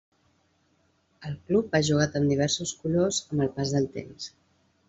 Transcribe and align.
El 1.31 1.35
club 1.51 1.77
ha 1.77 1.83
jugat 1.89 2.19
amb 2.21 2.33
diversos 2.33 2.75
colors 2.81 3.23
amb 3.29 3.47
el 3.47 3.55
pas 3.59 3.75
del 3.77 3.91
temps. 4.01 4.35